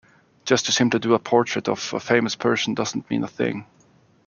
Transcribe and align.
Just 0.45 0.65
to 0.65 0.71
simply 0.71 0.99
do 0.99 1.13
a 1.13 1.19
portrait 1.19 1.69
of 1.69 1.93
a 1.93 1.99
famous 1.99 2.35
person 2.35 2.73
doesn't 2.73 3.07
mean 3.11 3.23
a 3.23 3.27
thing. 3.27 3.67